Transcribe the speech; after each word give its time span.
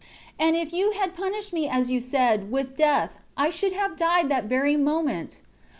11 0.39 0.55
And 0.57 0.67
if 0.67 0.73
You 0.73 0.93
had 0.93 1.13
punished 1.15 1.53
me 1.53 1.69
as 1.69 1.91
You 1.91 1.99
said, 1.99 2.49
with 2.49 2.75
death, 2.75 3.19
I 3.37 3.51
should 3.51 3.73
have 3.73 3.95
died 3.95 4.29
that 4.29 4.45
very 4.45 4.75
moment. 4.75 5.41